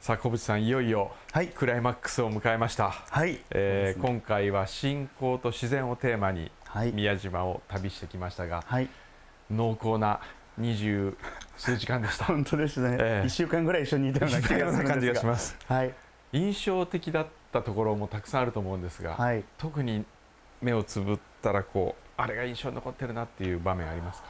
[0.00, 1.48] さあ小渕さんいよいよはい。
[1.48, 4.08] クライマックスを迎えました、はい、えーね。
[4.08, 6.92] 今回は信仰と自然をテーマにはい。
[6.92, 8.88] 宮島を旅してきましたがはい、
[9.50, 10.20] 濃厚な
[10.56, 11.16] 二十
[11.56, 12.26] 数時間でした。
[12.26, 13.26] 本当ですね、ええ。
[13.26, 14.24] 一週間ぐらい一緒にいた
[14.56, 15.56] ような感じがします。
[15.66, 15.94] はい。
[16.32, 19.44] 印象的だったところもたくさんあると思うんですが、はい。
[19.56, 20.04] 特に
[20.60, 24.28] 目をつぶったらこうあれが印象に残ってるなっていう場面ありますか？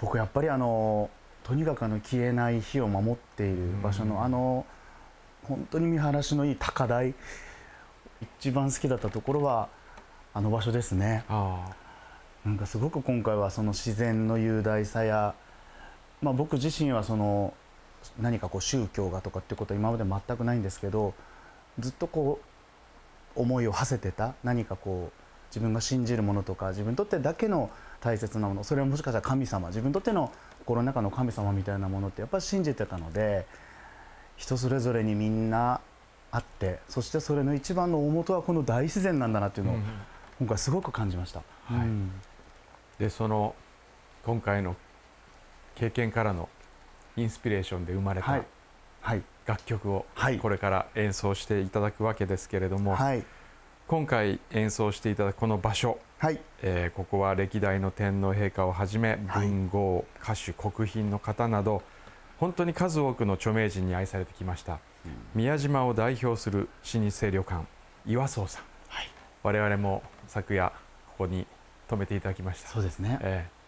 [0.00, 1.10] 僕やっぱりあの
[1.44, 4.10] とにかくあの消えない火を守っている場所うん。
[4.10, 4.66] のあの
[5.48, 7.14] 本当に見晴らしのいい高台
[8.38, 9.68] 一番好きだったところは
[10.34, 11.24] あの場所ですね。
[11.28, 11.70] あ
[12.44, 15.34] なんかすごく今回はその自然の雄大さや、
[16.22, 17.54] まあ、僕自身はその
[18.20, 21.14] 何かこう宗教がとかっていうことは今まで全くないんですけど
[21.78, 22.40] ずっとこ
[23.36, 27.70] う思いを馳せてた何かこう自分が信じるものとか自分にとってだけの
[28.00, 33.46] 大切なものそれはもしかしたら神様自分にとっての心の中の神様みたいなものってやっぱり信じてたので
[34.38, 35.80] 人それぞれにみんな
[36.30, 39.82] あってそしてそれの一番の大元はこの大自然なんだなっていうのをうん
[40.40, 41.40] 今回すごく感じました。
[41.64, 41.86] はい。
[41.86, 42.12] うん。
[43.00, 43.56] でその
[44.24, 44.76] 今回の
[45.74, 46.48] 経験からの
[47.16, 48.42] インスピレーションで生まれたはい。
[49.00, 49.22] はい。
[49.46, 50.38] 楽曲をはい。
[50.38, 53.24] これから演奏していただくわけですけれども、はい。
[53.88, 56.38] 今回演奏していただくこの場所、はい。
[56.62, 59.48] えーここは歴代の天皇陛下をはじめはい。
[59.48, 61.82] 文豪、歌手国賓の方など
[62.38, 64.78] 本当に数多くの著名人に愛されてきました。
[65.34, 67.64] 宮島を代表する老舗旅館
[68.06, 69.10] 岩荘さん、はい。
[69.42, 70.74] 我々も昨夜こ
[71.18, 71.46] こに
[71.88, 72.68] 泊めていただきました。
[72.68, 73.18] そうですね。
[73.20, 73.58] えー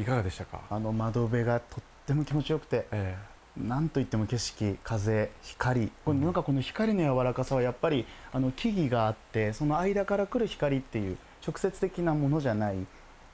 [0.00, 3.16] いかがでしたか、あの窓辺がとっても気持ちよくてえ。
[3.56, 5.90] なんといっても景色風光。
[6.04, 12.76] これなんかこの光の柔らかさはやっぱりあの木々があってその間から来る光っていう直接的なものじゃない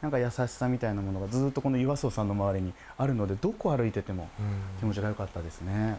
[0.04, 4.28] なんか優しさみたいなものがずっとこの岩荘さんの周りにあるのでどこ歩いてても
[4.78, 5.98] 気持ちが良かったですね。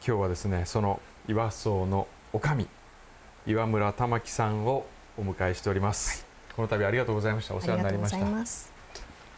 [0.00, 2.66] 今日はですねその岩荘の女将
[3.46, 4.86] 岩村玉樹さんを
[5.18, 6.24] お迎えしております、
[6.56, 7.54] この度ありがとうございました。
[7.54, 8.18] お世話になりました。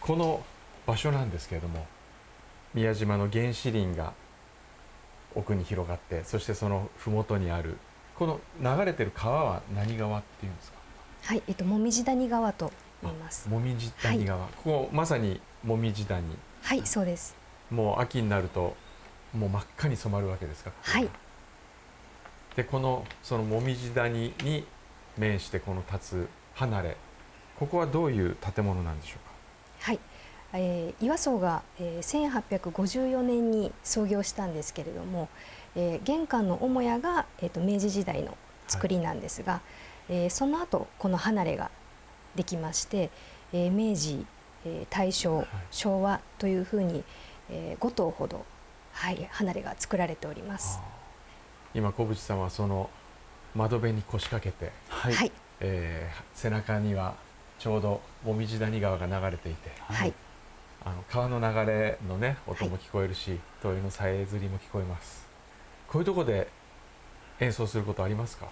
[0.00, 0.44] この
[0.86, 1.84] 場所なんですけれども
[2.72, 4.12] 宮島の原始林が
[5.34, 7.78] 奥に広がってそしてその麓にある
[8.14, 10.78] この流れてる川は何川っていうんですか？
[11.24, 12.70] はい、えっと、もみじ谷川と
[13.08, 13.48] 言います。
[13.48, 16.22] もみじ谷川、ここまさにもみじ谷。
[16.62, 17.34] はい、そうです。
[17.70, 18.76] もう秋になると
[19.32, 20.70] もう真っ赤に染まるわけですか？
[20.82, 21.08] はい。
[22.56, 24.64] でこのそのもみじ谷に
[25.18, 26.96] 面してこの立つ離れ
[27.58, 29.18] ここはどういう建物なんでしょう
[29.80, 29.98] はい、
[30.52, 35.28] えー岩荘が、えー、1854年に創業したんですけれども、
[35.74, 38.36] えー玄関の母屋が、えー、と明治時代の
[38.68, 39.60] 作りなんですが、
[40.08, 41.70] えーその後この離れが
[42.36, 43.10] できまして、
[43.52, 44.26] えー明治、
[44.64, 47.04] えー大正、はい昭和というふうに、
[47.50, 48.44] え5棟ほど、
[48.92, 50.80] はい、離れが作られております。
[51.74, 52.88] 今小渕さんはその
[53.54, 57.14] 窓辺に腰掛けて、ははい、えー背中には
[57.58, 60.12] ちょうどもみじ谷川が流れていてはい、
[60.84, 65.26] あの川の流れのね音も聞こえるし、鳥のさえずりも聞こえます。
[65.88, 66.48] こういうところで
[67.40, 68.48] 演奏することありますか？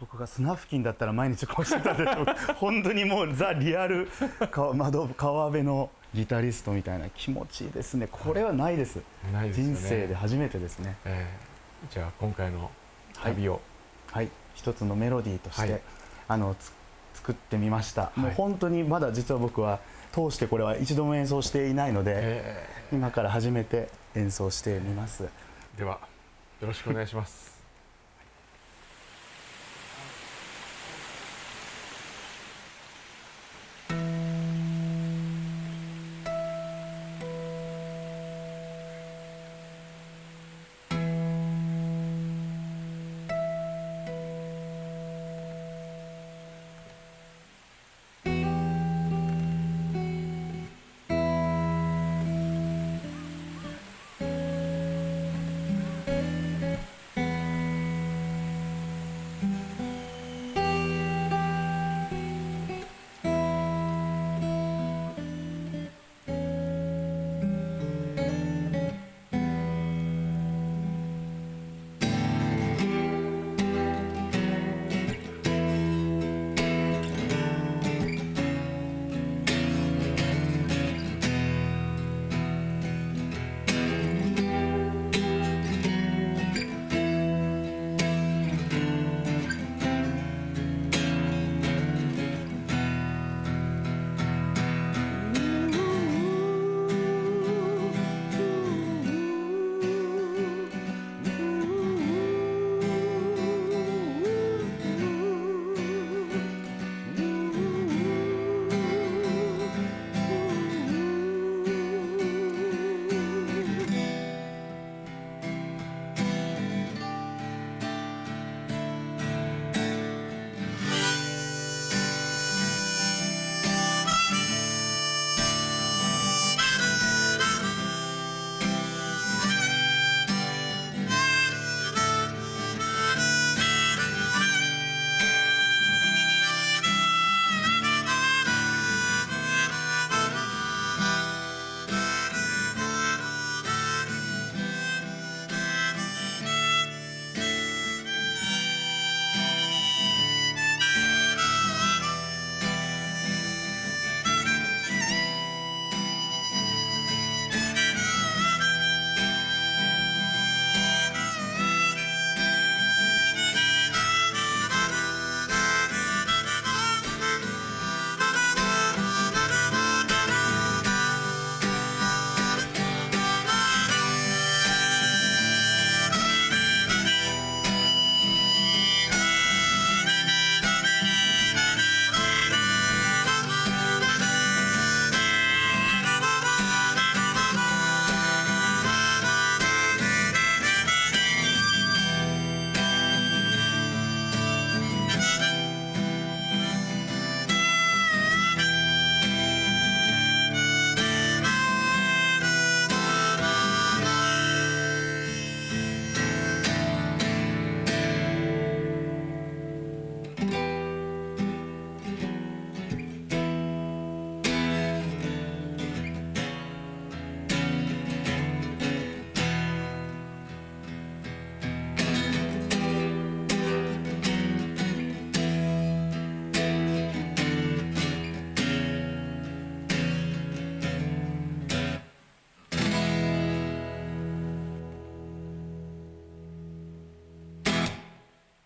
[0.00, 4.08] 僕が砂付近だったら毎日こうしてたでしょう本当にもうザ・リアル
[4.50, 8.08] 川窓川辺のギタリストみたいな気持ちいいですね。
[8.10, 9.00] これはないです。
[9.32, 9.74] ないですよね。
[9.74, 10.96] 人生で初めてですね。
[11.04, 11.48] えー
[11.92, 12.72] じゃあ今回の
[13.22, 13.60] 旅を、
[14.10, 14.28] はい。
[14.54, 15.80] 一つのメロディーとして、はい。
[16.26, 16.72] あのつ
[17.14, 18.20] 作ってみました、い。
[18.20, 19.78] もう本当にまだ実は僕は
[20.12, 25.24] 通してこれは一度も演奏していないので、え今から初めて演奏してみます。
[25.76, 26.00] ーでは
[26.60, 27.57] よろしくお願いします「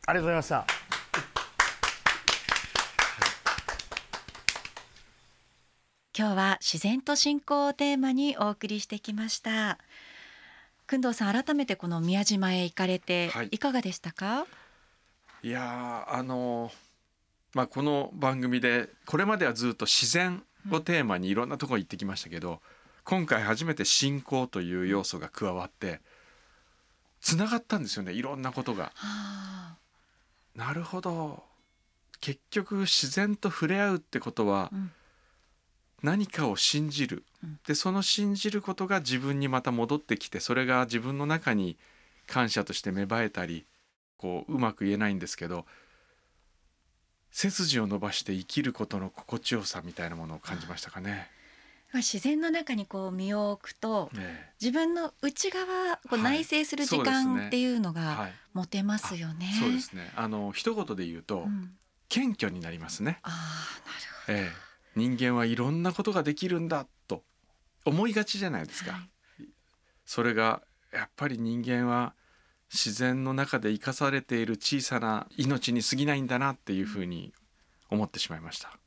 [0.04, 0.66] ありがとうございました。
[6.18, 9.78] 今日は自然と信仰をテーマにお送りしてきました。
[10.90, 13.48] 工藤さん改めてこの宮島へ行かれてはい。
[13.52, 14.44] いかがでしたか、
[15.42, 16.72] いやーあのー
[17.54, 22.60] まあこの番組でこれまではずっと自然をテーマにいろんなところ行ってきましたけど、
[23.04, 26.00] 今回初めて信仰という要素が加わって
[27.20, 28.84] つながったんですよねいろんなことが。
[28.84, 29.76] はあ
[30.62, 31.42] なるほど。
[32.20, 34.92] 結局自然と触れ合うってことはうん。
[36.02, 37.58] 何かを信じる、うん。
[37.66, 41.76] でその信じることが自分にまた戻ってきてそれが自分の中に
[42.26, 43.66] 感謝として芽生えたり
[44.16, 45.66] こううまく言えないんですけど
[47.32, 51.28] 背筋を伸ばして生きることの心地よさみたいなものを感じましたかね。
[51.92, 59.50] まあ自然の中にこう身を置くとえ自分の内側こうはい内省する時間っていうのえがはい、持てますよね。
[59.58, 60.10] そうですね。
[60.16, 61.72] あの一言で言うと、うん。
[62.08, 63.20] 謙虚になりますね。
[63.22, 64.48] ああなるほど。
[64.48, 67.22] ええ、人間はいろんなことができるんだと
[67.86, 68.98] 思いがちじゃないですか、は
[69.40, 69.46] い。
[70.04, 70.62] それが
[70.92, 72.14] やっぱり人間は
[72.70, 77.32] 自然の中で生かされている小さな命に過ぎないんだなっていうふうに
[77.88, 78.78] 思ってしまいました、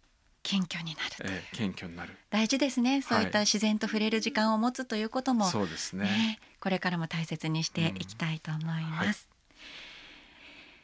[0.45, 2.15] 謙虚になるええ、謙虚になる。
[2.29, 3.01] 大事ですね。
[3.01, 6.05] そういったはい自然と触れる時間を持つということも、そうですね。
[6.05, 9.27] ね、これからも大切にしていきたいと思います。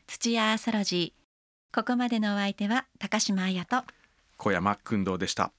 [0.08, 1.76] 土屋アストロジー。
[1.76, 3.84] ここまでのお相手は高島彩と。
[4.38, 5.54] 小山君堂でした